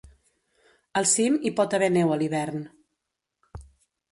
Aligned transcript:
Al 1.01 1.07
cim 1.11 1.37
hi 1.47 1.51
pot 1.59 1.75
haver 1.79 1.91
neu 1.99 2.15
a 2.15 2.17
l'hivern. 2.23 2.65